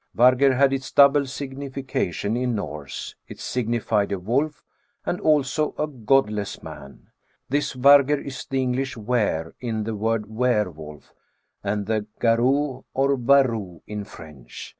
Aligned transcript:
Vargr 0.17 0.57
had 0.57 0.73
its 0.73 0.91
donble 0.91 1.27
signification 1.27 2.35
in 2.35 2.55
Norse. 2.55 3.13
It 3.27 3.39
signified 3.39 4.11
a 4.11 4.17
wolf, 4.17 4.63
and 5.05 5.21
also 5.21 5.75
a 5.77 5.85
godless 5.85 6.63
man. 6.63 7.11
This 7.49 7.75
vargr 7.75 8.19
is 8.25 8.47
the 8.47 8.63
English 8.63 8.97
were, 8.97 9.53
in 9.59 9.83
the 9.83 9.93
word 9.95 10.27
were 10.27 10.71
wolf, 10.71 11.13
and 11.63 11.85
the 11.85 12.07
garou 12.19 12.83
or 12.95 13.15
varou 13.15 13.81
in 13.85 14.03
French. 14.03 14.69